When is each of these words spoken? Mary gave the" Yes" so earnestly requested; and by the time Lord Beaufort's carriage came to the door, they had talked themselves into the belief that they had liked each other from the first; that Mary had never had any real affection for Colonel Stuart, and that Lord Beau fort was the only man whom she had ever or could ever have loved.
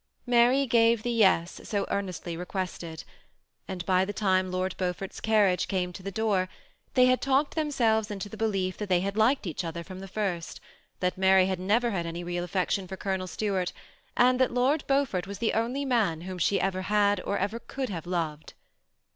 Mary 0.25 0.65
gave 0.65 1.03
the" 1.03 1.11
Yes" 1.23 1.61
so 1.69 1.85
earnestly 1.91 2.35
requested; 2.35 3.03
and 3.67 3.85
by 3.85 4.03
the 4.03 4.11
time 4.11 4.49
Lord 4.51 4.75
Beaufort's 4.77 5.19
carriage 5.21 5.67
came 5.67 5.93
to 5.93 6.01
the 6.01 6.09
door, 6.09 6.49
they 6.95 7.05
had 7.05 7.21
talked 7.21 7.53
themselves 7.53 8.09
into 8.09 8.27
the 8.27 8.35
belief 8.35 8.77
that 8.77 8.89
they 8.89 9.01
had 9.01 9.15
liked 9.15 9.45
each 9.45 9.63
other 9.63 9.83
from 9.83 9.99
the 9.99 10.07
first; 10.07 10.59
that 11.01 11.19
Mary 11.19 11.45
had 11.45 11.59
never 11.59 11.91
had 11.91 12.07
any 12.07 12.23
real 12.23 12.43
affection 12.43 12.87
for 12.87 12.97
Colonel 12.97 13.27
Stuart, 13.27 13.73
and 14.17 14.39
that 14.39 14.49
Lord 14.51 14.83
Beau 14.87 15.05
fort 15.05 15.27
was 15.27 15.37
the 15.37 15.53
only 15.53 15.85
man 15.85 16.21
whom 16.21 16.39
she 16.39 16.57
had 16.57 16.73
ever 16.75 16.79
or 17.23 17.59
could 17.67 17.89
ever 17.91 17.93
have 17.93 18.07
loved. 18.07 18.55